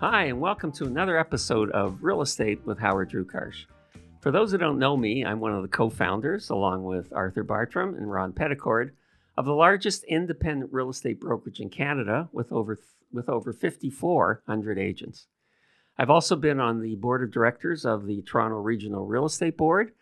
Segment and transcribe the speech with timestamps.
[0.00, 3.66] Hi, and welcome to another episode of Real Estate with Howard Drukarsh.
[4.20, 7.44] For those who don't know me, I'm one of the co founders, along with Arthur
[7.44, 8.90] Bartram and Ron Petticord,
[9.38, 12.80] of the largest independent real estate brokerage in Canada with over,
[13.12, 15.28] with over 5,400 agents.
[15.96, 19.92] I've also been on the board of directors of the Toronto Regional Real Estate Board,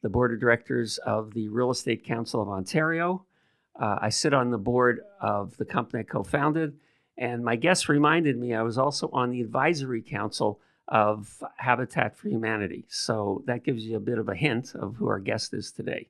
[0.00, 3.26] the board of directors of the Real Estate Council of Ontario.
[3.78, 6.78] Uh, I sit on the board of the company I co founded
[7.16, 12.28] and my guest reminded me I was also on the advisory council of Habitat for
[12.28, 12.84] Humanity.
[12.88, 16.08] So that gives you a bit of a hint of who our guest is today.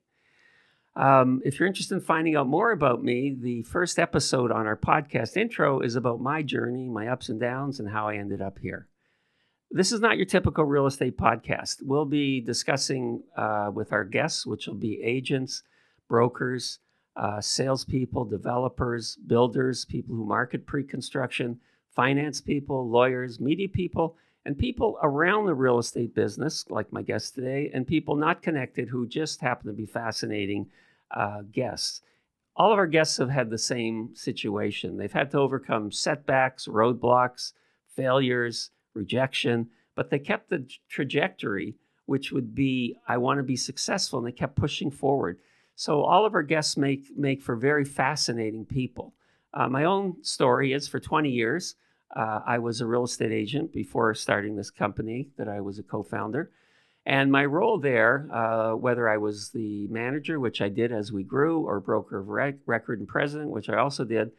[0.95, 4.77] Um, if you're interested in finding out more about me, the first episode on our
[4.77, 8.59] podcast intro is about my journey, my ups and downs, and how I ended up
[8.59, 8.89] here.
[9.71, 11.79] This is not your typical real estate podcast.
[11.83, 15.63] We'll be discussing uh, with our guests, which will be agents,
[16.09, 16.79] brokers,
[17.17, 21.59] uh, salespeople, developers, builders, people who market pre construction,
[21.95, 27.35] finance people, lawyers, media people, and people around the real estate business, like my guest
[27.35, 30.67] today, and people not connected who just happen to be fascinating
[31.11, 32.01] uh, guests.
[32.57, 34.97] All of our guests have had the same situation.
[34.97, 37.53] They've had to overcome setbacks, roadblocks,
[37.95, 44.19] failures, rejection, but they kept the trajectory, which would be I want to be successful,
[44.19, 45.39] and they kept pushing forward.
[45.83, 49.15] So all of our guests make make for very fascinating people.
[49.53, 51.75] Uh, my own story is for 20 years,
[52.15, 55.83] uh, I was a real estate agent before starting this company that I was a
[55.83, 56.53] co-founder.
[57.05, 61.25] And my role there, uh, whether I was the manager, which I did as we
[61.25, 64.31] grew, or broker of rec- record and president, which I also did,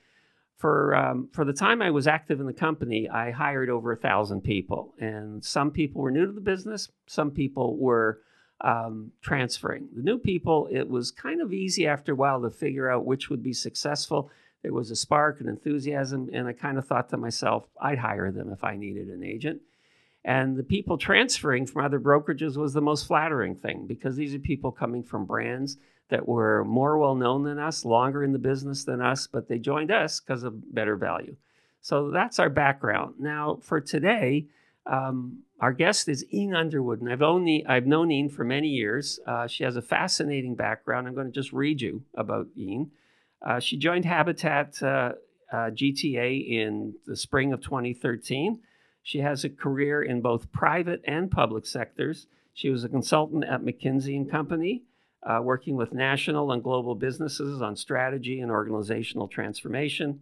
[0.56, 3.98] for um, for the time I was active in the company, I hired over a
[3.98, 8.22] thousand people, and some people were new to the business, some people were
[8.64, 9.90] um, transferring.
[9.96, 13.30] The new people, it was kind of easy after a while to figure out which
[13.30, 14.32] would be successful.
[14.62, 18.32] There was a spark and enthusiasm, and I kind of thought to myself, I'd hire
[18.32, 19.62] them if I needed an agent.
[20.26, 24.40] And the people transferring from other brokerages was the most flattering thing because these are
[24.40, 25.78] people coming from brands
[26.10, 29.60] that were more well known than us, longer in the business than us, but they
[29.60, 31.36] joined us because of better value.
[31.82, 33.16] So that's our background.
[33.20, 34.46] Now, for today,
[34.86, 39.18] um, our guest is Ene Underwood, and I've, only, I've known Ene for many years.
[39.26, 41.08] Uh, she has a fascinating background.
[41.08, 42.92] I'm going to just read you about Ene.
[43.42, 45.14] Uh, she joined Habitat uh,
[45.54, 48.60] uh GTA in the spring of 2013.
[49.04, 52.28] She has a career in both private and public sectors.
[52.54, 54.84] She was a consultant at McKinsey and Company,
[55.26, 60.20] uh, working with national and global businesses on strategy and organizational transformation.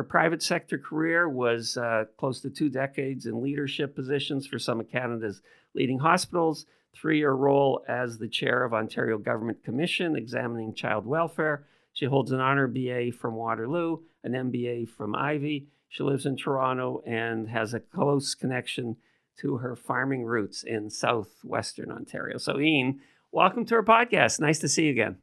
[0.00, 4.80] Her private sector career was uh, close to two decades in leadership positions for some
[4.80, 5.42] of Canada's
[5.74, 6.64] leading hospitals,
[6.96, 11.66] three year role as the chair of Ontario Government Commission examining child welfare.
[11.92, 15.66] She holds an honor BA from Waterloo, an MBA from Ivey.
[15.90, 18.96] She lives in Toronto and has a close connection
[19.40, 22.38] to her farming roots in southwestern Ontario.
[22.38, 23.00] So, Ene,
[23.32, 24.40] welcome to our podcast.
[24.40, 25.18] Nice to see you again.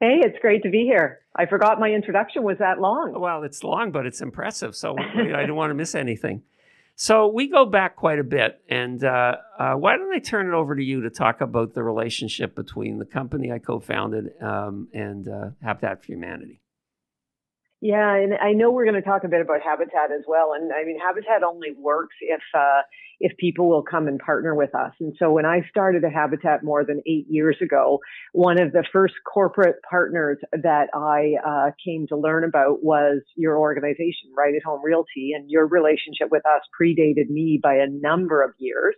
[0.00, 1.20] Hey, it's great to be here.
[1.36, 3.20] I forgot my introduction was that long.
[3.20, 4.74] Well, it's long, but it's impressive.
[4.74, 6.42] So I didn't want to miss anything.
[6.94, 8.62] So we go back quite a bit.
[8.70, 11.82] And uh, uh, why don't I turn it over to you to talk about the
[11.82, 16.60] relationship between the company I co founded um, and uh, Habitat for Humanity?
[17.82, 20.52] Yeah, and I know we're going to talk a bit about Habitat as well.
[20.54, 22.82] And I mean, Habitat only works if uh,
[23.20, 24.92] if people will come and partner with us.
[24.98, 28.00] And so when I started a Habitat more than eight years ago,
[28.32, 33.58] one of the first corporate partners that I uh, came to learn about was your
[33.58, 38.42] organization, Right at Home Realty, and your relationship with us predated me by a number
[38.42, 38.94] of years.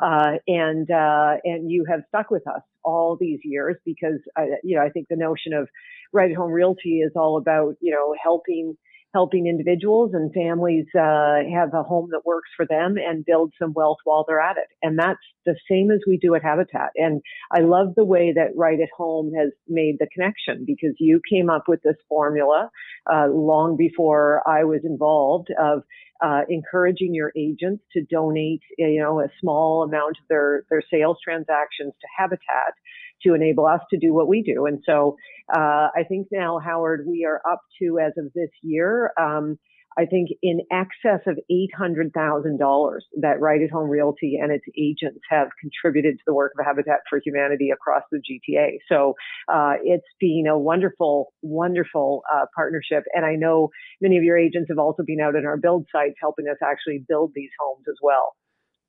[0.00, 0.04] Hmm.
[0.06, 4.76] Uh, and uh, and you have stuck with us all these years because uh, you
[4.76, 5.68] know I think the notion of
[6.12, 8.76] Right at Home Realty is all about you know helping
[9.16, 13.72] helping individuals and families uh, have a home that works for them and build some
[13.72, 14.68] wealth while they're at it.
[14.82, 16.90] And that's the same as we do at Habitat.
[16.96, 21.22] And I love the way that Right at Home has made the connection because you
[21.32, 22.68] came up with this formula
[23.10, 25.82] uh, long before I was involved of
[26.22, 31.18] uh, encouraging your agents to donate, you know, a small amount of their their sales
[31.24, 32.74] transactions to Habitat
[33.22, 34.66] to enable us to do what we do.
[34.66, 35.16] And so
[35.54, 39.58] uh, I think now, Howard, we are up to, as of this year, um,
[39.98, 45.48] I think in excess of $800,000 that Right at Home Realty and its agents have
[45.58, 48.76] contributed to the work of Habitat for Humanity across the GTA.
[48.90, 49.14] So
[49.50, 53.04] uh, it's been a wonderful, wonderful uh, partnership.
[53.14, 53.70] And I know
[54.02, 57.02] many of your agents have also been out in our build sites helping us actually
[57.08, 58.34] build these homes as well.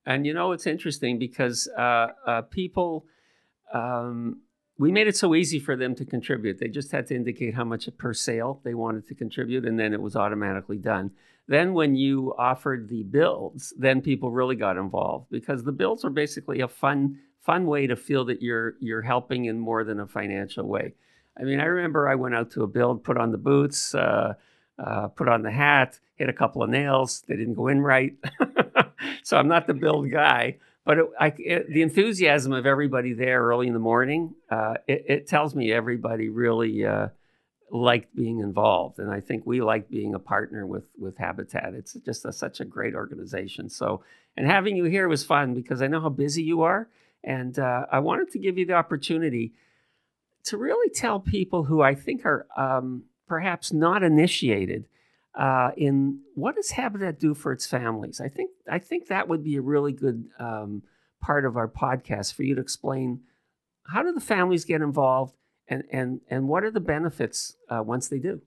[0.05, 3.05] And you know, it's interesting because uh, uh people
[3.73, 4.41] um,
[4.79, 6.59] we made it so easy for them to contribute.
[6.59, 9.93] They just had to indicate how much per sale they wanted to contribute, and then
[9.93, 11.11] it was automatically done.
[11.47, 16.09] Then, when you offered the builds, then people really got involved because the builds are
[16.09, 20.07] basically a fun, fun way to feel that you're you're helping in more than a
[20.07, 20.93] financial way.
[21.39, 24.33] I mean, I remember I went out to a build, put on the boots, uh,
[24.77, 27.23] uh, put on the hat, hit a couple of nails.
[27.27, 28.15] They didn't go in right,
[29.23, 30.57] so I'm not the build guy
[30.87, 35.03] but it, I, it, the enthusiasm of everybody there early in the morning, uh, it,
[35.09, 37.09] it, tells me everybody really uh,
[37.69, 41.73] liked being involved, and I think we like being a partner with with Habitat.
[41.73, 43.67] It's just a, such a great organization.
[43.67, 44.01] So,
[44.37, 46.87] and having you here was fun because I know how busy you are,
[47.21, 49.51] and uh, I wanted to give you the opportunity
[50.45, 54.85] to really tell people who I think are um, perhaps not initiated
[55.37, 58.19] uh, in what does Habitat do for its families?
[58.19, 60.81] I think I think that would be a really good um,
[61.21, 63.21] part of our podcast for you to explain
[63.85, 65.35] how do the families get involved
[65.67, 68.41] and and and what are the benefits uh, once they do.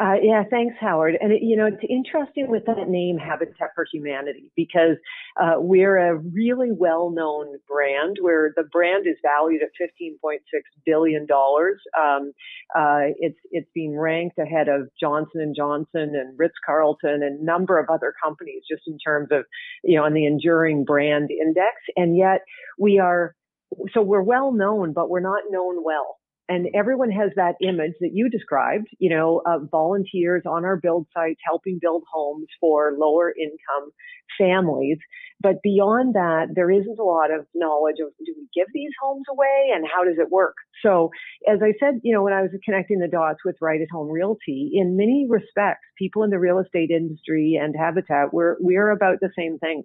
[0.00, 1.16] Uh, yeah, thanks, Howard.
[1.20, 4.96] And it, you know, it's interesting with that name, Habitat for Humanity, because
[5.40, 8.16] uh, we're a really well-known brand.
[8.20, 10.38] Where the brand is valued at 15.6
[10.84, 11.80] billion dollars.
[11.96, 12.32] Um,
[12.74, 17.44] uh, it's it's being ranked ahead of Johnson and Johnson and Ritz Carlton and a
[17.44, 19.44] number of other companies, just in terms of
[19.84, 21.76] you know on the enduring brand index.
[21.96, 22.40] And yet
[22.80, 23.36] we are
[23.92, 26.16] so we're well known, but we're not known well
[26.48, 31.06] and everyone has that image that you described, you know, of volunteers on our build
[31.14, 33.90] sites helping build homes for lower income
[34.38, 34.98] families.
[35.40, 39.24] But beyond that, there isn't a lot of knowledge of do we give these homes
[39.30, 40.54] away and how does it work?
[40.82, 41.10] So
[41.48, 44.10] as I said, you know, when I was connecting the dots with Right at Home
[44.10, 49.18] Realty, in many respects, people in the real estate industry and Habitat, we're, we're about
[49.20, 49.84] the same things.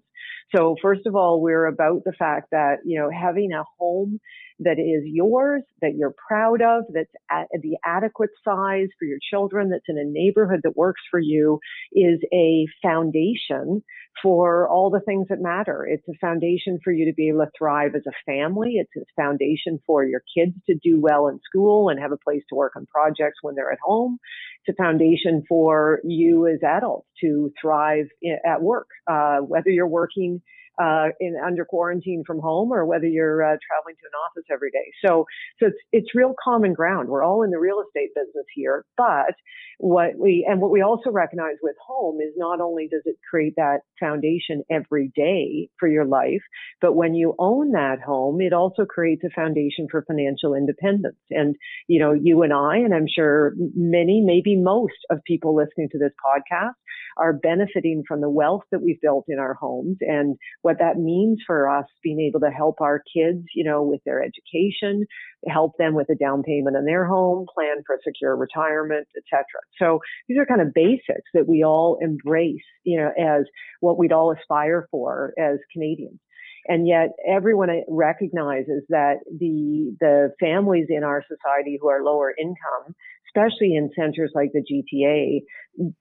[0.55, 4.19] So first of all, we're about the fact that, you know, having a home
[4.59, 9.69] that is yours, that you're proud of, that's at the adequate size for your children,
[9.69, 11.59] that's in a neighborhood that works for you
[11.93, 13.83] is a foundation
[14.21, 15.87] for all the things that matter.
[15.89, 18.75] It's a foundation for you to be able to thrive as a family.
[18.75, 22.43] It's a foundation for your kids to do well in school and have a place
[22.49, 24.19] to work on projects when they're at home.
[24.65, 28.07] It's a foundation for you as adults to thrive
[28.45, 30.41] at work, uh, whether you're working
[30.79, 34.71] uh, in under quarantine from home or whether you're uh, traveling to an office every
[34.71, 34.91] day.
[35.05, 35.25] So,
[35.59, 37.09] so it's, it's real common ground.
[37.09, 39.35] We're all in the real estate business here, but
[39.79, 43.53] what we, and what we also recognize with home is not only does it create
[43.57, 46.41] that foundation every day for your life,
[46.81, 51.17] but when you own that home, it also creates a foundation for financial independence.
[51.29, 51.55] And,
[51.87, 55.97] you know, you and I, and I'm sure many, maybe most of people listening to
[55.97, 56.73] this podcast
[57.19, 61.39] are benefiting from the wealth that we've built in our homes and what that means
[61.45, 65.05] for us being able to help our kids, you know, with their education,
[65.47, 69.43] help them with a down payment on their home, plan for a secure retirement, etc.
[69.77, 73.45] So these are kind of basics that we all embrace, you know, as
[73.79, 76.19] what we'd all aspire for as Canadians.
[76.67, 82.95] And yet everyone recognizes that the, the families in our society who are lower income
[83.29, 85.41] especially in centers like the GTA,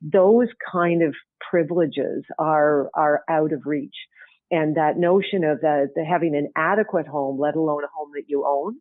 [0.03, 1.15] those kind of
[1.51, 3.97] privileges are are out of reach.
[4.51, 8.25] And that notion of the, the having an adequate home, let alone a home that
[8.29, 8.77] you own,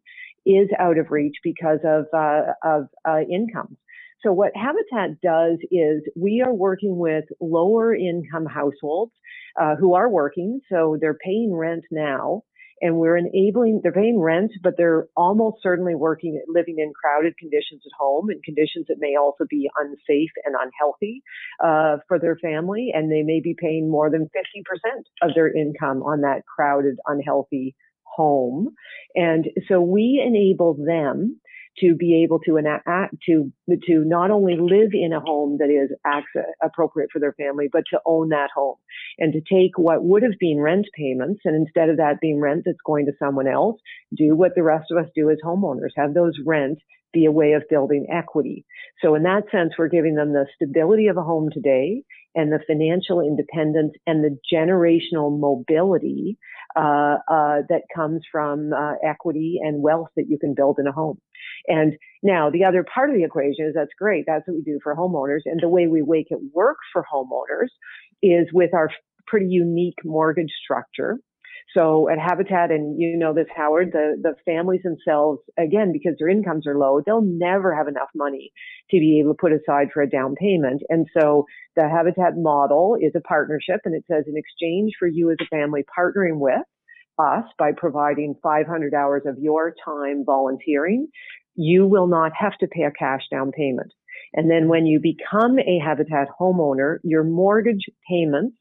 [0.46, 3.78] is out of reach because of uh, of uh, incomes.
[4.24, 9.14] So what Habitat does is we are working with lower income households
[9.62, 12.44] uh, who are working, so they're paying rent now,
[12.82, 17.82] and we're enabling, they're paying rent, but they're almost certainly working, living in crowded conditions
[17.86, 21.22] at home and conditions that may also be unsafe and unhealthy
[21.64, 22.92] uh, for their family.
[22.94, 27.76] And they may be paying more than 50% of their income on that crowded, unhealthy
[28.04, 28.70] home.
[29.16, 31.40] And so we enable them
[31.80, 32.88] to be able to enact,
[33.28, 37.68] to to not only live in a home that is access, appropriate for their family,
[37.72, 38.78] but to own that home
[39.20, 42.64] and to take what would have been rent payments and instead of that being rent
[42.66, 43.80] that's going to someone else,
[44.16, 46.80] do what the rest of us do as homeowners, have those rent
[47.14, 48.66] be a way of building equity.
[49.02, 52.04] So in that sense, we're giving them the stability of a home today
[52.36, 56.38] and the financial independence and the generational mobility
[56.76, 60.92] uh, uh, that comes from uh, equity and wealth that you can build in a
[60.92, 61.20] home.
[61.68, 64.26] And now the other part of the equation is that's great.
[64.28, 65.42] That's what we do for homeowners.
[65.46, 67.70] And the way we make it work for homeowners
[68.22, 68.90] is with our
[69.28, 71.18] pretty unique mortgage structure.
[71.74, 76.30] So at Habitat, and you know this, Howard, the, the families themselves, again, because their
[76.30, 78.52] incomes are low, they'll never have enough money
[78.90, 80.82] to be able to put aside for a down payment.
[80.90, 81.46] And so
[81.76, 85.56] the Habitat model is a partnership and it says in exchange for you as a
[85.56, 86.64] family partnering with
[87.20, 91.08] us by providing 500 hours of your time volunteering,
[91.58, 93.92] you will not have to pay a cash down payment.
[94.34, 98.56] And then when you become a Habitat homeowner, your mortgage payments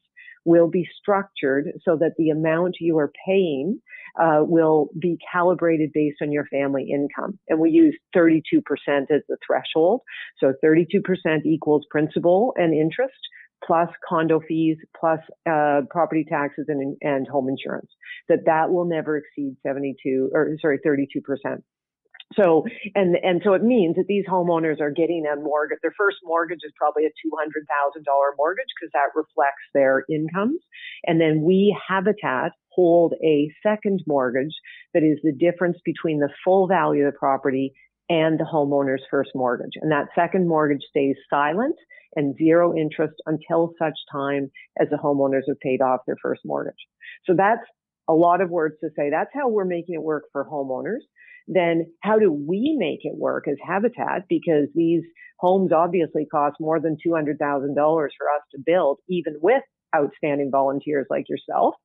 [0.45, 3.79] will be structured so that the amount you are paying
[4.19, 7.37] uh, will be calibrated based on your family income.
[7.49, 8.41] And we use 32%
[9.11, 10.01] as the threshold.
[10.39, 13.13] So 32% equals principal and interest
[13.65, 17.89] plus condo fees plus uh, property taxes and, and home insurance.
[18.29, 21.61] That that will never exceed 72 or sorry 32%.
[22.35, 25.79] So, and, and so it means that these homeowners are getting a mortgage.
[25.81, 28.03] Their first mortgage is probably a $200,000
[28.37, 30.59] mortgage because that reflects their incomes.
[31.05, 34.53] And then we, Habitat, hold a second mortgage
[34.93, 37.73] that is the difference between the full value of the property
[38.09, 39.73] and the homeowner's first mortgage.
[39.81, 41.75] And that second mortgage stays silent
[42.15, 46.75] and zero interest until such time as the homeowners have paid off their first mortgage.
[47.25, 47.61] So that's
[48.09, 49.09] a lot of words to say.
[49.09, 51.03] That's how we're making it work for homeowners
[51.47, 54.23] then how do we make it work as Habitat?
[54.29, 55.03] Because these
[55.39, 59.63] homes obviously cost more than $200,000 for us to build, even with
[59.95, 61.75] outstanding volunteers like yourself.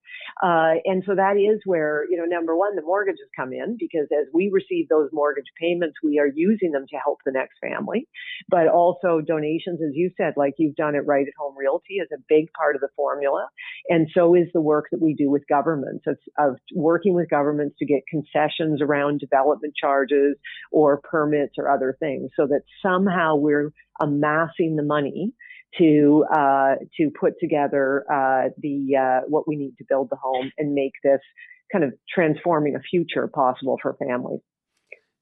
[0.42, 4.08] Uh, and so that is where, you know, number one, the mortgages come in because
[4.12, 8.08] as we receive those mortgage payments, we are using them to help the next family.
[8.48, 12.08] But also donations, as you said, like you've done it right at home realty is
[12.12, 13.48] a big part of the formula.
[13.88, 17.76] And so is the work that we do with governments of, of working with governments
[17.78, 20.36] to get concessions around development charges
[20.70, 25.32] or permits or other things so that somehow we're amassing the money
[25.78, 30.50] to uh, to put together uh, the uh, what we need to build the home
[30.58, 31.20] and make this
[31.72, 34.40] kind of transforming a future possible for families.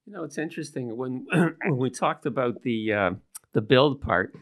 [0.05, 3.11] You know, it's interesting when when we talked about the uh,
[3.53, 4.33] the build part,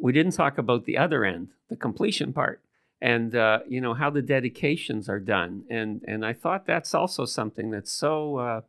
[0.00, 2.60] we didn't talk about the other end, the completion part,
[3.00, 5.64] and uh, you know how the dedications are done.
[5.70, 8.60] And and I thought that's also something that's so uh,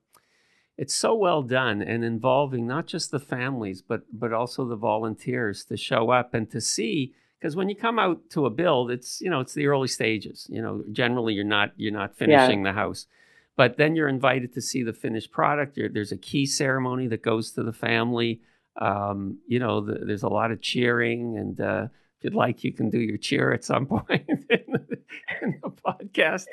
[0.78, 5.66] it's so well done and involving not just the families but but also the volunteers
[5.66, 9.20] to show up and to see because when you come out to a build it's
[9.22, 12.72] you know it's the early stages you know generally you're not you're not finishing yeah.
[12.72, 13.08] the house
[13.56, 17.24] but then you're invited to see the finished product you're, there's a key ceremony that
[17.24, 18.42] goes to the family
[18.80, 22.72] um, you know the, there's a lot of cheering and uh, if you'd like you
[22.72, 25.00] can do your cheer at some point in the,
[25.42, 26.46] in the podcast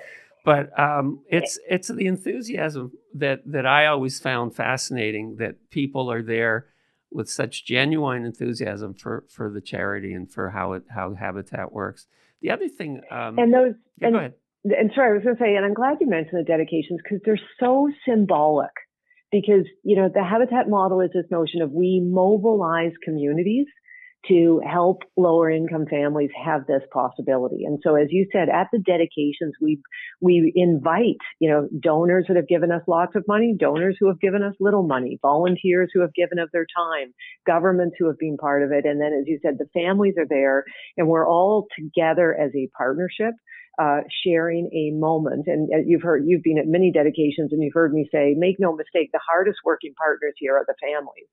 [0.44, 6.22] but um, it's it's the enthusiasm that that I always found fascinating that people are
[6.22, 6.66] there
[7.10, 12.06] with such genuine enthusiasm for for the charity and for how it how Habitat works.
[12.42, 14.34] The other thing, um, and those, yeah, and, go ahead.
[14.64, 17.20] And sorry, I was going to say, and I'm glad you mentioned the dedications because
[17.24, 18.70] they're so symbolic.
[19.32, 23.66] Because you know the Habitat model is this notion of we mobilize communities
[24.28, 27.64] to help lower income families have this possibility.
[27.64, 29.80] And so, as you said, at the dedications, we,
[30.20, 34.20] we invite, you know, donors that have given us lots of money, donors who have
[34.20, 37.12] given us little money, volunteers who have given of their time,
[37.46, 38.84] governments who have been part of it.
[38.84, 40.64] And then, as you said, the families are there
[40.96, 43.34] and we're all together as a partnership.
[43.76, 45.48] Uh, sharing a moment.
[45.48, 48.60] And uh, you've heard, you've been at many dedications and you've heard me say, make
[48.60, 51.26] no mistake, the hardest working partners here are the families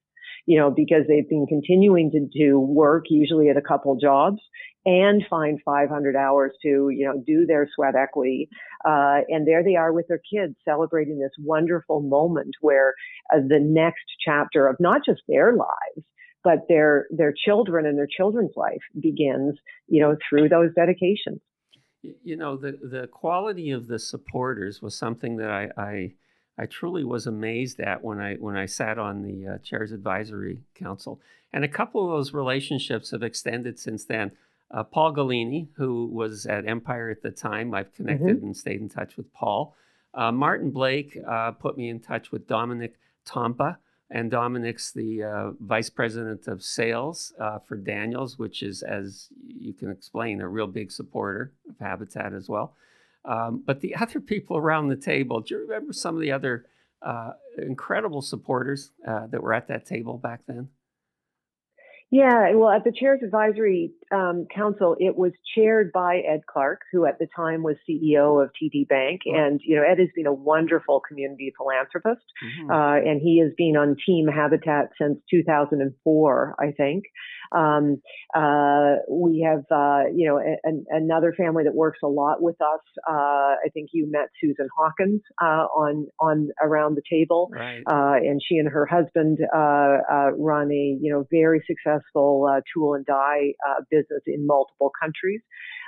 [0.45, 4.39] you know, because they've been continuing to do work, usually at a couple jobs,
[4.85, 8.49] and find 500 hours to, you know, do their sweat equity.
[8.83, 12.95] Uh, and there they are with their kids celebrating this wonderful moment where
[13.33, 16.05] uh, the next chapter of not just their lives,
[16.43, 21.39] but their, their children and their children's life begins, you know, through those dedications.
[22.01, 26.13] You know, the, the quality of the supporters was something that I, I
[26.57, 30.59] I truly was amazed at when I when I sat on the uh, Chairs Advisory
[30.75, 31.19] Council,
[31.53, 34.31] and a couple of those relationships have extended since then.
[34.69, 38.45] Uh, Paul Golini, who was at Empire at the time, I've connected mm-hmm.
[38.45, 39.75] and stayed in touch with Paul.
[40.13, 43.77] Uh, Martin Blake uh, put me in touch with Dominic Tompa,
[44.11, 49.73] and Dominic's the uh, vice president of sales uh, for Daniels, which is, as you
[49.73, 52.75] can explain, a real big supporter of Habitat as well.
[53.23, 56.65] Um, but the other people around the table, do you remember some of the other
[57.01, 60.67] uh, incredible supporters uh, that were at that table back then?
[62.09, 67.05] Yeah, well, at the Chairs Advisory um, Council, it was chaired by Ed Clark, who
[67.05, 69.21] at the time was CEO of TD Bank.
[69.27, 69.35] Oh.
[69.35, 72.25] And, you know, Ed has been a wonderful community philanthropist.
[72.43, 72.71] Mm-hmm.
[72.71, 77.05] Uh, and he has been on Team Habitat since 2004, I think.
[77.51, 78.01] Um,
[78.33, 82.55] uh, we have, uh, you know, a, a, another family that works a lot with
[82.61, 82.79] us.
[83.07, 87.81] Uh, I think you met Susan Hawkins uh, on on around the table, right.
[87.85, 93.53] Uh, and she and her husband run a, you know, very successful tool and die
[93.89, 95.41] business business in multiple countries.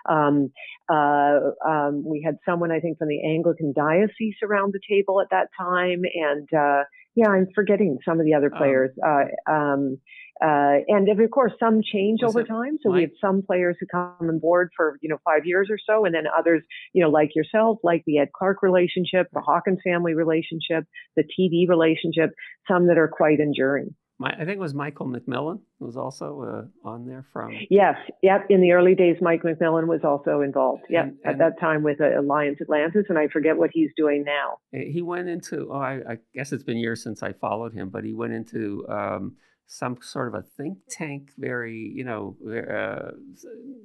[0.09, 0.51] Um,
[0.91, 5.27] uh, um, we had someone, I think, from the Anglican Diocese around the table at
[5.31, 6.83] that time, and uh,
[7.15, 8.57] yeah, I'm forgetting some of the other oh.
[8.57, 8.91] players.
[9.05, 9.13] Um,
[9.47, 9.97] uh, um,
[10.43, 12.77] uh, and of course, some change over time.
[12.81, 12.95] So Mike?
[12.95, 16.05] we have some players who come on board for you know five years or so,
[16.05, 20.15] and then others, you know, like yourself, like the Ed Clark relationship, the Hawkins family
[20.15, 22.31] relationship, the TD relationship.
[22.67, 23.95] Some that are quite enduring.
[24.19, 27.51] My, I think it was Michael MacMillan who was also uh, on there from.
[27.69, 28.45] Yes, yep.
[28.49, 30.83] In the early days, Mike MacMillan was also involved.
[30.89, 33.89] Yep, and, and at that time with uh, Alliance Atlantis, and I forget what he's
[33.97, 34.57] doing now.
[34.71, 35.69] He went into.
[35.71, 38.85] Oh, I, I guess it's been years since I followed him, but he went into.
[38.87, 43.11] Um, some sort of a think tank, very, you know, uh,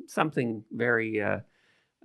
[0.07, 1.23] something very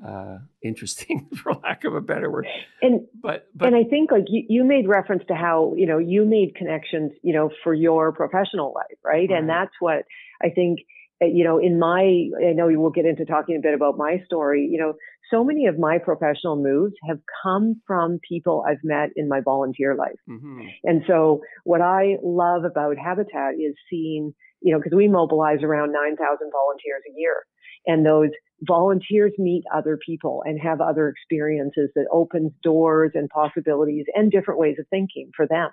[0.05, 2.47] uh, interesting, for lack of a better word.
[2.81, 5.97] And but, but and I think like you, you made reference to how you know
[5.97, 9.29] you made connections, you know, for your professional life, right?
[9.29, 9.31] right.
[9.31, 10.05] And that's what
[10.41, 10.79] I think.
[11.21, 13.99] Uh, you know, in my, I know we will get into talking a bit about
[13.99, 14.67] my story.
[14.69, 14.93] You know,
[15.33, 19.95] so many of my professional moves have come from people I've met in my volunteer
[19.95, 20.19] life.
[20.29, 20.61] Mm-hmm.
[20.83, 24.33] And so what I love about Habitat is seeing,
[24.63, 27.35] you know, because we mobilize around 9,000 volunteers a year.
[27.85, 28.29] And those
[28.61, 34.59] volunteers meet other people and have other experiences that opens doors and possibilities and different
[34.59, 35.69] ways of thinking for them.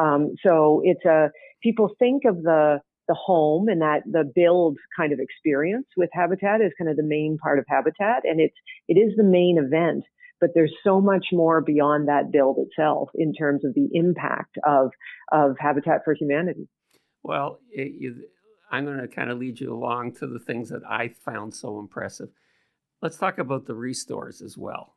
[0.00, 1.30] Um, so it's a,
[1.62, 6.62] people think of the, the home and that the build kind of experience with Habitat
[6.62, 8.54] is kind of the main part of Habitat, and it's
[8.88, 10.04] it is the main event.
[10.40, 14.90] But there's so much more beyond that build itself in terms of the impact of
[15.32, 16.68] of Habitat for Humanity.
[17.22, 18.24] Well, it, you,
[18.70, 21.78] I'm going to kind of lead you along to the things that I found so
[21.78, 22.30] impressive.
[23.00, 24.94] Let's talk about the restores as well,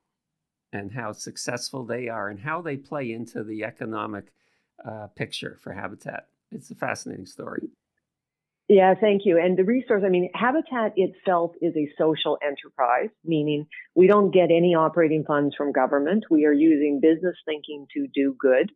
[0.73, 4.31] and how successful they are, and how they play into the economic
[4.83, 6.27] uh, picture for Habitat.
[6.51, 7.69] It's a fascinating story.
[8.67, 9.37] Yeah, thank you.
[9.37, 14.45] And the Restore, I mean, Habitat itself is a social enterprise, meaning we don't get
[14.45, 16.25] any operating funds from government.
[16.31, 18.71] We are using business thinking to do good.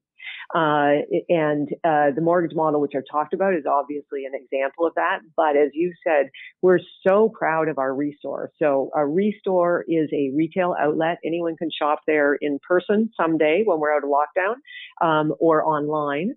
[0.53, 4.93] Uh, and uh, the mortgage model, which I've talked about, is obviously an example of
[4.95, 5.19] that.
[5.35, 6.27] But as you said,
[6.61, 8.51] we're so proud of our Restore.
[8.59, 11.17] So a Restore is a retail outlet.
[11.25, 14.55] Anyone can shop there in person someday when we're out of lockdown
[15.05, 16.35] um, or online.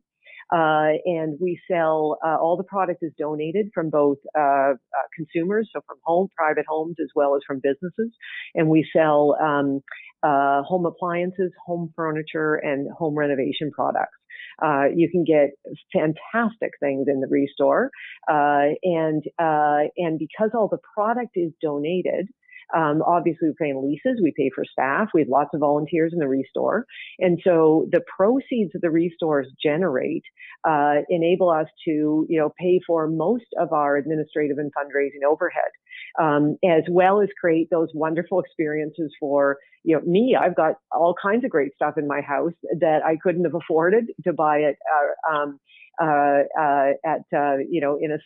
[0.53, 4.75] Uh, and we sell uh, all the product is donated from both uh, uh,
[5.17, 8.13] consumers, so from home, private homes, as well as from businesses.
[8.55, 9.81] And we sell um,
[10.23, 14.19] uh, home appliances, home furniture, and home renovation products.
[14.63, 15.51] Uh, you can get
[15.93, 17.91] fantastic things in the Restore,
[18.29, 22.29] and and because all the product is donated,
[22.75, 26.13] um, obviously, we pay in leases, we pay for staff, we have lots of volunteers
[26.13, 26.87] in the restore.
[27.19, 30.25] And so the proceeds that the restores generate
[30.69, 35.71] uh, enable us to, you know, pay for most of our administrative and fundraising overhead,
[36.21, 40.37] um, as well as create those wonderful experiences for, you know, me.
[40.41, 44.07] I've got all kinds of great stuff in my house that I couldn't have afforded
[44.25, 44.77] to buy it.
[45.31, 45.61] Uh, um,
[46.01, 48.19] uh, uh, at uh, you know in a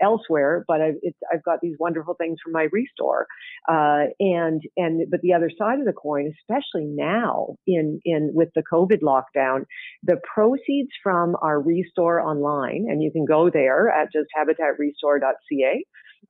[0.00, 0.94] elsewhere, but I've,
[1.32, 3.26] I've got these wonderful things from my restore,
[3.68, 8.50] uh, and and but the other side of the coin, especially now in in with
[8.54, 9.64] the COVID lockdown,
[10.02, 15.84] the proceeds from our restore online, and you can go there at just habitatrestore.ca.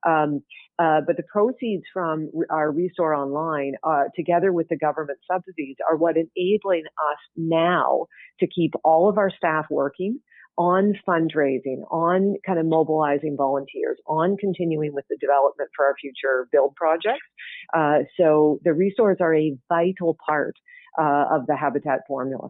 [0.07, 0.41] Um,
[0.79, 5.97] uh, but the proceeds from our Restore Online, uh, together with the government subsidies, are
[5.97, 8.05] what enabling us now
[8.39, 10.21] to keep all of our staff working,
[10.59, 16.49] on fundraising, on kind of mobilizing volunteers, on continuing with the development for our future
[16.51, 17.25] build projects.
[17.73, 20.55] Uh, so the restores are a vital part
[20.99, 22.49] uh, of the habitat formula.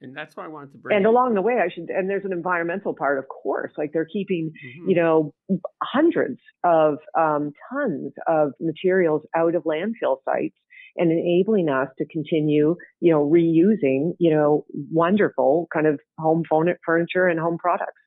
[0.00, 0.96] And that's why I wanted to bring.
[0.96, 1.90] And along the way, I should.
[1.90, 3.72] And there's an environmental part, of course.
[3.76, 4.88] Like they're keeping, mm-hmm.
[4.88, 5.34] you know,
[5.82, 10.56] hundreds of um, tons of materials out of landfill sites
[10.96, 16.42] and enabling us to continue, you know, reusing, you know, wonderful kind of home
[16.84, 18.00] furniture and home products.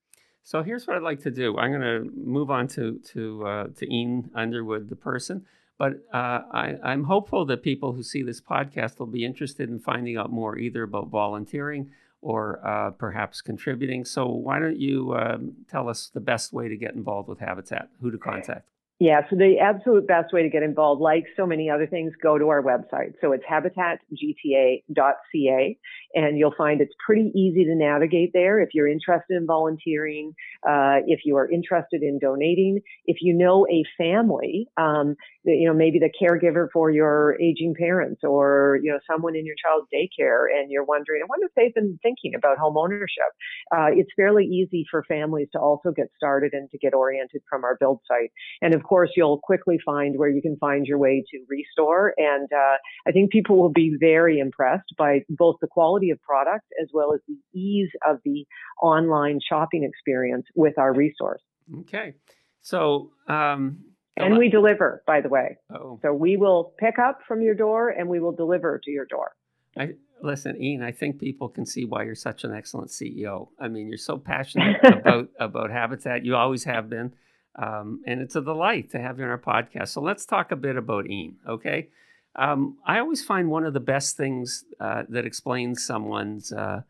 [0.44, 1.58] So here's what I'd like to do.
[1.58, 5.46] I'm going to move on to to uh, to Ene Underwood, the person.
[5.78, 9.80] But uh, I, I'm hopeful that people who see this podcast will be interested in
[9.80, 11.90] finding out more, either about volunteering
[12.22, 14.06] or uh, perhaps contributing.
[14.06, 17.90] So why don't you um, tell us the best way to get involved with Habitat,
[18.02, 18.70] who to contact?
[19.00, 22.38] Yeah, so the absolute best way to get involved, like so many other things, go
[22.38, 23.14] to our website.
[23.20, 25.78] So it's habitatgta.ca,
[26.16, 30.34] and you'll find it's pretty easy to navigate there if you're interested in volunteering,
[30.66, 35.74] uh, if you are interested in donating, if you know a family, um, you know,
[35.74, 40.46] maybe the caregiver for your aging parents or, you know, someone in your child's daycare,
[40.56, 43.34] and you're wondering, I wonder if they've been thinking about home ownership.
[43.76, 47.64] Uh, it's fairly easy for families to also get started and to get oriented from
[47.64, 48.32] our build site.
[48.62, 52.14] And of of course, you'll quickly find where you can find your way to Restore.
[52.18, 56.66] And uh, I think people will be very impressed by both the quality of product
[56.82, 58.46] as well as the ease of the
[58.82, 61.40] online shopping experience with our Restore.
[61.80, 62.16] Okay.
[62.62, 63.80] So, um,
[64.18, 65.58] and we deliver, by the way.
[65.74, 66.00] Oh.
[66.02, 69.32] So we will pick up from your door and we will deliver to your door.
[69.78, 70.84] I, listen, Ene.
[70.84, 73.48] I think people can see why you're such an excellent CEO.
[73.60, 76.26] I mean, you're so passionate about about Habitat.
[76.26, 77.14] You always have been,
[77.56, 79.90] um, and it's a delight to have you on our podcast.
[79.90, 81.38] So let's talk a bit about Ene.
[81.48, 81.90] Okay,
[82.36, 86.82] um, I always find one of the best things uh, that explains someone's uh,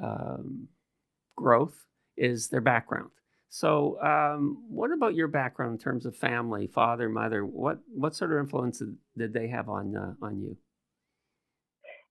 [0.00, 0.68] um,
[1.36, 3.10] growth is their background.
[3.48, 7.44] So, um, what about your background in terms of family, father, mother?
[7.44, 8.82] What what sort of influence
[9.16, 10.56] did they have on uh, on you?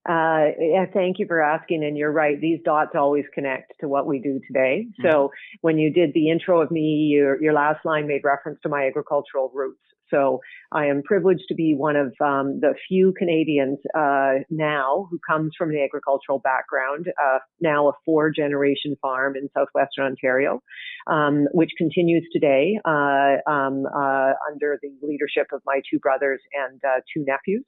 [0.08, 1.84] Uh, yeah, thank you for asking.
[1.84, 4.86] And you're right; these dots always connect to what we do today.
[4.86, 5.08] Mm-hmm.
[5.08, 8.70] So, when you did the intro of me, your your last line made reference to
[8.70, 9.80] my agricultural roots.
[10.10, 10.40] So
[10.72, 15.54] I am privileged to be one of um, the few Canadians uh, now who comes
[15.58, 20.62] from an agricultural background, uh, now a four generation farm in southwestern Ontario,
[21.08, 26.80] um, which continues today uh, um, uh, under the leadership of my two brothers and
[26.86, 27.66] uh, two nephews.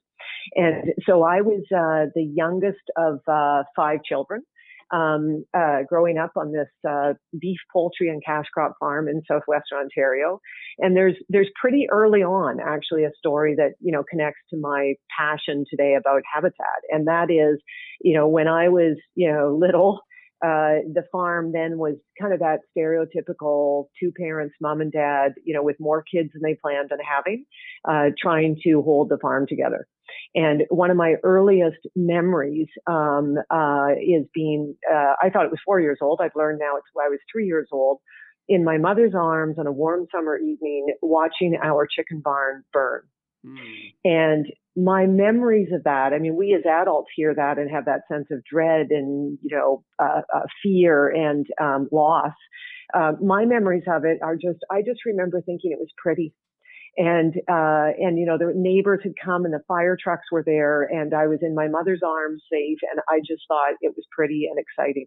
[0.54, 3.20] And so I was uh, the youngest of
[3.76, 4.42] five children
[4.90, 9.78] um, uh, growing up on this uh, beef, poultry, and cash crop farm in southwestern
[9.78, 10.40] Ontario.
[10.78, 14.94] And there's there's pretty early on actually a story that you know connects to my
[15.16, 17.60] passion today about habitat, and that is,
[18.00, 20.00] you know, when I was you know little.
[20.44, 25.54] Uh, the farm then was kind of that stereotypical two parents, mom and dad, you
[25.54, 27.44] know, with more kids than they planned on having,
[27.88, 29.86] uh, trying to hold the farm together.
[30.34, 35.60] And one of my earliest memories um, uh, is being, uh, I thought it was
[35.64, 36.20] four years old.
[36.22, 37.98] I've learned now it's I was three years old
[38.48, 43.02] in my mother's arms on a warm summer evening watching our chicken barn burn.
[43.44, 43.92] Mm.
[44.04, 44.46] And
[44.78, 48.26] my memories of that, I mean, we as adults hear that and have that sense
[48.30, 52.34] of dread and, you know, uh, uh, fear and um, loss.
[52.94, 56.32] Uh, my memories of it are just, I just remember thinking it was pretty
[56.96, 60.82] and uh, and you know the neighbors had come and the fire trucks were there
[60.82, 64.48] and I was in my mother's arms safe and I just thought it was pretty
[64.50, 65.06] and exciting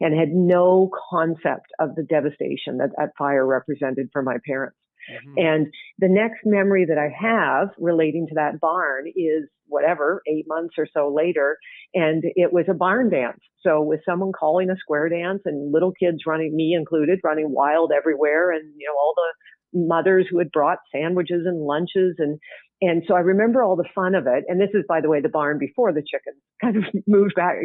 [0.00, 4.76] and had no concept of the devastation that that fire represented for my parents.
[5.10, 5.34] Mm-hmm.
[5.38, 5.66] And
[5.98, 10.86] the next memory that I have relating to that barn is whatever, eight months or
[10.92, 11.56] so later.
[11.94, 13.40] And it was a barn dance.
[13.62, 17.92] So with someone calling a square dance and little kids running, me included, running wild
[17.96, 22.38] everywhere and, you know, all the mothers who had brought sandwiches and lunches and
[22.80, 24.44] and so I remember all the fun of it.
[24.48, 27.56] And this is, by the way, the barn before the chickens kind of moved back,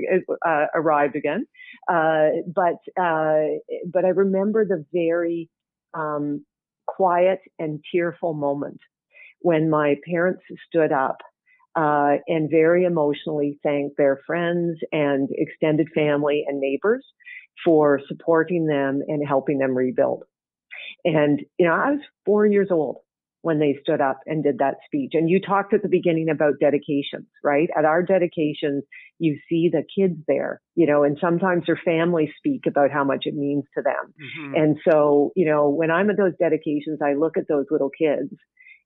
[0.48, 1.46] uh, arrived again.
[1.92, 3.60] Uh, but uh,
[3.92, 5.50] but I remember the very
[5.94, 6.46] um,
[6.96, 8.80] quiet and tearful moment
[9.42, 11.18] when my parents stood up
[11.76, 17.06] uh, and very emotionally thanked their friends and extended family and neighbors
[17.64, 20.24] for supporting them and helping them rebuild.
[21.06, 22.98] And, you know, I was four years old
[23.42, 25.12] when they stood up and did that speech.
[25.14, 27.70] And you talked at the beginning about dedications, right?
[27.78, 28.84] At our dedications,
[29.18, 33.24] you see the kids there, you know, and sometimes their families speak about how much
[33.26, 34.14] it means to them.
[34.22, 34.56] Mm-hmm.
[34.56, 38.34] And so, you know, when I'm at those dedications, I look at those little kids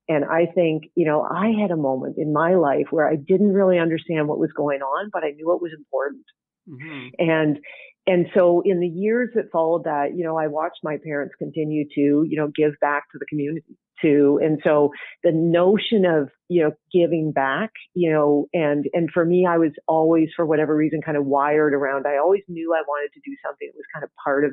[0.08, 3.54] and I think, you know, I had a moment in my life where I didn't
[3.54, 6.26] really understand what was going on, but I knew it was important.
[6.70, 7.08] Mm-hmm.
[7.20, 7.60] And
[8.06, 11.86] and so in the years that followed that, you know, I watched my parents continue
[11.96, 14.40] to, you know, give back to the community too.
[14.44, 14.92] And so
[15.24, 19.72] the notion of, you know, giving back, you know, and, and for me, I was
[19.88, 22.06] always, for whatever reason, kind of wired around.
[22.06, 24.52] I always knew I wanted to do something that was kind of part of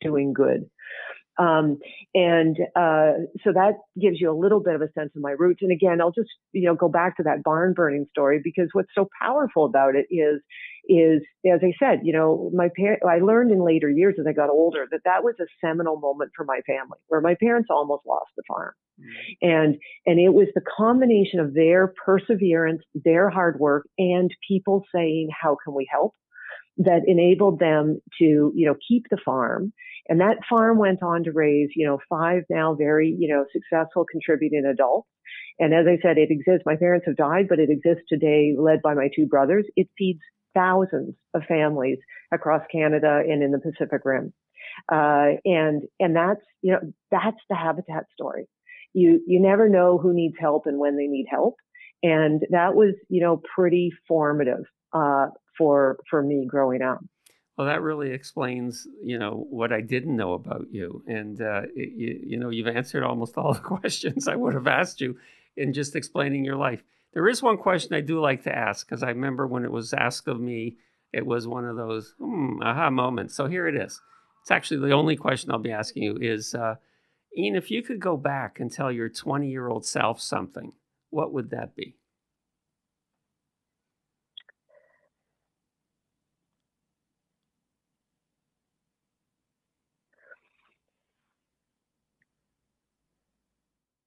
[0.00, 0.70] doing good.
[1.38, 1.78] Um,
[2.14, 5.60] and uh, so that gives you a little bit of a sense of my roots.
[5.62, 8.90] And again, I'll just you know go back to that barn burning story because what's
[8.94, 10.42] so powerful about it is
[10.88, 13.04] is as I said, you know, my parents.
[13.08, 16.32] I learned in later years as I got older that that was a seminal moment
[16.36, 19.48] for my family where my parents almost lost the farm, mm-hmm.
[19.48, 25.28] and and it was the combination of their perseverance, their hard work, and people saying,
[25.40, 26.14] "How can we help?"
[26.78, 29.72] that enabled them to, you know, keep the farm.
[30.08, 34.06] And that farm went on to raise, you know, five now very, you know, successful
[34.10, 35.08] contributing adults.
[35.58, 36.64] And as I said, it exists.
[36.66, 39.66] My parents have died, but it exists today, led by my two brothers.
[39.76, 40.20] It feeds
[40.54, 41.98] thousands of families
[42.32, 44.32] across Canada and in the Pacific Rim.
[44.90, 48.48] Uh, and, and that's, you know, that's the habitat story.
[48.94, 51.56] You, you never know who needs help and when they need help.
[52.02, 57.00] And that was, you know, pretty formative, uh, for, for me growing up.
[57.56, 61.92] Well, that really explains, you know, what I didn't know about you, and uh, it,
[61.94, 65.18] you, you know, you've answered almost all the questions I would have asked you
[65.56, 66.82] in just explaining your life.
[67.14, 69.92] There is one question I do like to ask because I remember when it was
[69.92, 70.78] asked of me,
[71.12, 73.34] it was one of those hmm, aha moments.
[73.34, 74.00] So here it is.
[74.42, 76.76] It's actually the only question I'll be asking you is, uh,
[77.36, 80.72] Ene, if you could go back and tell your 20 year old self something,
[81.10, 81.96] what would that be?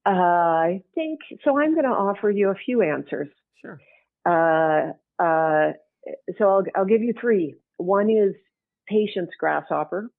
[0.05, 1.57] Uh, I think so.
[1.57, 3.27] I'm going to offer you a few answers.
[3.61, 3.79] Sure.
[4.25, 5.73] Uh, uh,
[6.37, 7.55] so I'll, I'll give you three.
[7.77, 8.35] One is
[8.87, 10.11] patience grasshopper,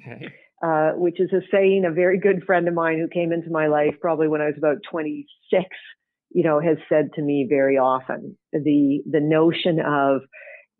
[0.00, 0.26] Okay.
[0.62, 3.68] uh, which is a saying a very good friend of mine who came into my
[3.68, 5.64] life probably when I was about 26,
[6.30, 8.36] you know, has said to me very often.
[8.52, 10.22] The the notion of,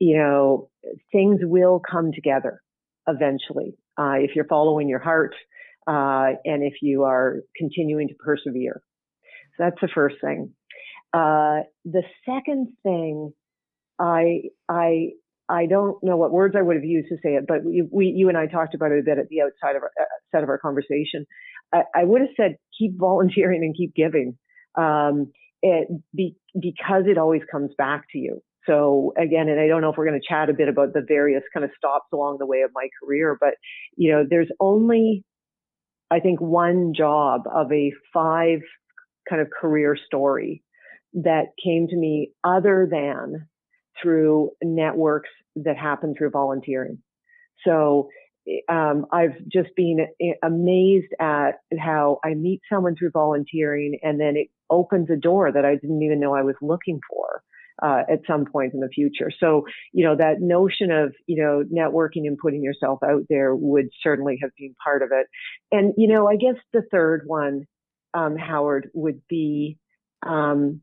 [0.00, 0.70] you know,
[1.12, 2.60] things will come together
[3.06, 5.34] eventually uh, if you're following your heart
[5.86, 8.82] uh, and if you are continuing to persevere.
[9.56, 10.54] So that's the first thing.
[11.12, 13.32] Uh, the second thing,
[13.98, 15.10] I I
[15.48, 18.06] I don't know what words I would have used to say it, but we, we
[18.06, 20.42] you and I talked about it a bit at the outside of our uh, set
[20.42, 21.26] of our conversation.
[21.74, 24.36] I, I, would have said keep volunteering and keep giving,
[24.78, 28.40] um, it be, because it always comes back to you.
[28.66, 31.04] So again, and I don't know if we're going to chat a bit about the
[31.06, 33.54] various kind of stops along the way of my career, but
[33.96, 35.24] you know, there's only
[36.12, 38.60] I think one job of a five
[39.28, 40.62] kind of career story
[41.14, 43.48] that came to me other than
[44.00, 46.98] through networks that happen through volunteering.
[47.66, 48.10] So
[48.68, 50.06] um, I've just been
[50.42, 55.64] amazed at how I meet someone through volunteering and then it opens a door that
[55.64, 57.42] I didn't even know I was looking for.
[57.82, 59.30] Uh, at some point in the future.
[59.40, 63.88] So, you know, that notion of, you know, networking and putting yourself out there would
[64.02, 65.26] certainly have been part of it.
[65.72, 67.64] And, you know, I guess the third one,
[68.14, 69.78] um, Howard, would be
[70.24, 70.82] um,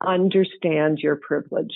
[0.00, 1.74] understand your privilege.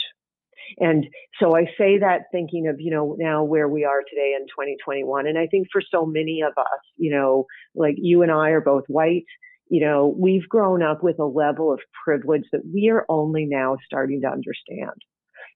[0.78, 1.06] And
[1.40, 5.26] so I say that thinking of, you know, now where we are today in 2021.
[5.26, 8.60] And I think for so many of us, you know, like you and I are
[8.60, 9.24] both white,
[9.72, 13.78] you know, we've grown up with a level of privilege that we are only now
[13.86, 14.90] starting to understand.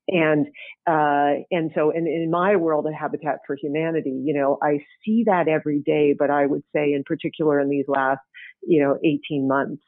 [0.09, 0.46] And,
[0.87, 5.24] uh, and so in, in my world of Habitat for Humanity, you know, I see
[5.26, 8.22] that every day, but I would say in particular in these last,
[8.62, 9.83] you know, 18 months,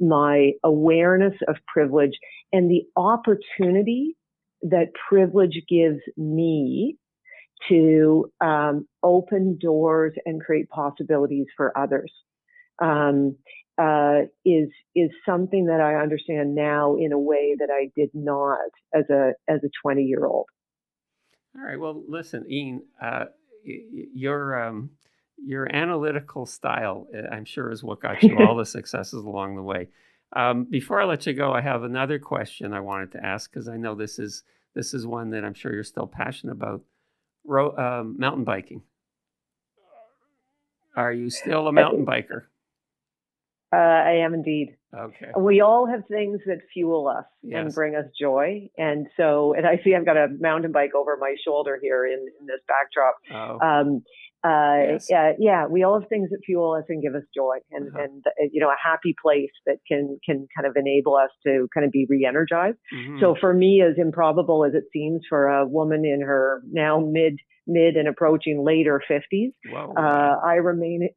[0.00, 2.18] my awareness of privilege
[2.54, 4.16] and the opportunity
[4.62, 6.96] that privilege gives me
[7.68, 12.10] to um, open doors and create possibilities for others
[12.80, 13.36] um,
[13.78, 18.58] uh, is is something that I understand now in a way that I did not
[18.94, 20.46] as a as a 20 year old.
[21.56, 21.78] All right.
[21.78, 23.26] Well, listen, Ene, uh,
[23.64, 24.90] your um,
[25.36, 29.62] your analytical style, uh, I'm sure, is what got you all the successes along the
[29.62, 29.88] way.
[30.34, 33.68] Um, before I let you go, I have another question I wanted to ask because
[33.68, 34.42] I know this is
[34.74, 36.82] this is one that I'm sure you're still passionate about.
[37.46, 38.82] Ro- um, mountain biking.
[40.96, 42.44] Are you still a mountain biker?
[43.74, 44.76] Uh, I am indeed.
[44.96, 45.30] Okay.
[45.36, 47.64] We all have things that fuel us yes.
[47.64, 48.70] and bring us joy.
[48.78, 52.26] And so, and I see I've got a mountain bike over my shoulder here in,
[52.40, 53.16] in this backdrop.
[53.32, 53.66] Oh.
[53.66, 54.04] Um,
[54.44, 55.06] uh, yes.
[55.08, 58.04] yeah, yeah, we all have things that fuel us and give us joy, and uh-huh.
[58.04, 61.66] and uh, you know a happy place that can can kind of enable us to
[61.72, 62.76] kind of be re-energized.
[62.94, 63.20] Mm-hmm.
[63.20, 67.38] So for me, as improbable as it seems for a woman in her now mid
[67.66, 69.52] mid and approaching later 50s.
[69.96, 71.08] Uh, I remain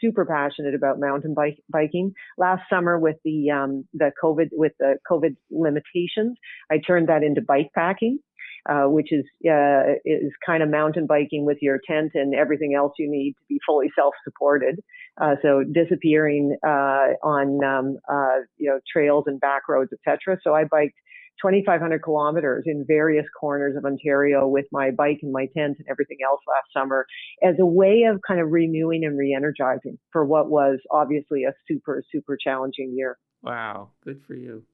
[0.00, 2.12] super passionate about mountain bike, biking.
[2.36, 6.36] Last summer, with the um, the COVID with the COVID limitations,
[6.70, 8.18] I turned that into bike packing.
[8.66, 12.92] Uh, which is uh, is kind of mountain biking with your tent and everything else
[12.98, 14.80] you need to be fully self-supported.
[15.20, 20.38] Uh, so disappearing uh, on um, uh, you know trails and back roads, etc.
[20.42, 20.94] So I biked
[21.42, 26.18] 2,500 kilometers in various corners of Ontario with my bike and my tent and everything
[26.24, 27.04] else last summer
[27.42, 32.02] as a way of kind of renewing and re-energizing for what was obviously a super
[32.10, 33.18] super challenging year.
[33.42, 34.64] Wow, good for you.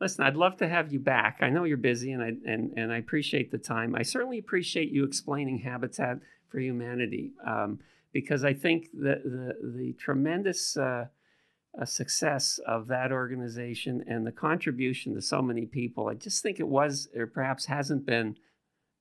[0.00, 1.38] Listen, I'd love to have you back.
[1.40, 3.94] I know you're busy, and I and and I appreciate the time.
[3.94, 7.80] I certainly appreciate you explaining Habitat for Humanity um,
[8.12, 11.06] because I think the the, tremendous uh,
[11.80, 16.08] uh, success of that organization and the contribution to so many people.
[16.08, 18.36] I just think it was, or perhaps hasn't been,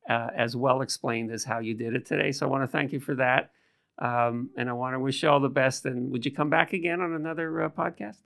[0.09, 2.31] uh, as well explained as how you did it today.
[2.31, 3.51] So I want to thank you for that,
[3.99, 5.85] um, and I want to wish you all the best.
[5.85, 8.17] And would you come back again on another uh, podcast?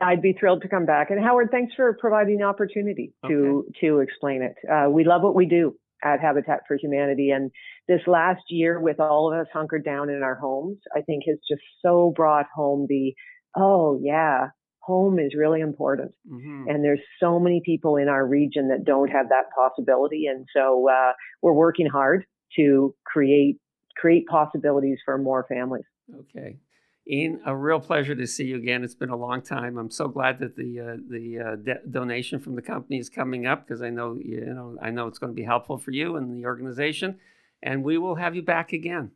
[0.00, 1.10] I'd be thrilled to come back.
[1.10, 3.86] And Howard, thanks for providing the opportunity to okay.
[3.86, 4.56] to explain it.
[4.70, 5.76] Uh, we love what we do.
[6.02, 7.30] at Habitat for Humanity.
[7.30, 7.50] And
[7.88, 11.38] this last year, with all of us hunkered down in our homes, I think has
[11.48, 13.14] just so brought home the,
[13.56, 14.48] oh, yeah,
[14.80, 16.12] home is really important.
[16.30, 16.68] Mm-hmm.
[16.68, 20.26] And there's so many people in our region that don't have that possibility.
[20.26, 22.24] And so uh, we're working hard
[22.56, 23.58] to create
[23.96, 25.86] create possibilities for more families.
[26.14, 26.58] Okay.
[27.08, 28.82] Ene, a real pleasure to see you again.
[28.82, 29.78] It's been a long time.
[29.78, 33.46] I'm so glad that the uh, the uh, de- donation from the company is coming
[33.46, 36.16] up because I know you know I know it's going to be helpful for you
[36.16, 37.18] and the organization,
[37.62, 39.12] and we will have you back again.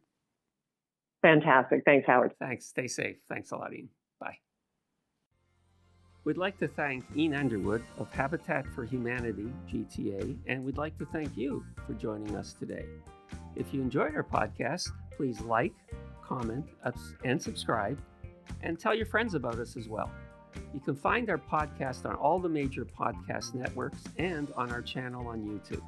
[1.23, 1.83] Fantastic.
[1.85, 2.35] Thanks, Howard.
[2.39, 2.67] Thanks.
[2.67, 3.17] Stay safe.
[3.29, 3.89] Thanks a lot, Ene.
[4.21, 4.39] Bye.
[6.25, 11.07] We'd like to thank Ene Underwood of Habitat for Humanity, GTA, and we'd like to
[11.07, 12.85] thank you for joining us today.
[13.57, 15.75] If you enjoyed our podcast, please like,
[16.31, 16.65] comment,
[17.25, 17.99] and subscribe,
[18.63, 20.13] and tell your friends about us as well.
[20.73, 25.27] You can find our podcast on all the major podcast networks and on our channel
[25.27, 25.83] on YouTube.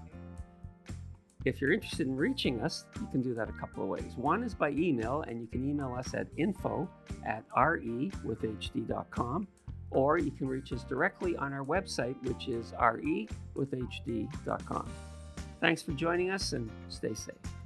[1.45, 4.13] If you're interested in reaching us, you can do that a couple of ways.
[4.17, 6.89] One is by email, and you can email us at info
[7.27, 9.49] at rewithhd.com,
[9.91, 14.89] or you can reach us directly on our website, which is rewithhd.com.
[15.61, 17.62] Thanks for joining us and stay safe.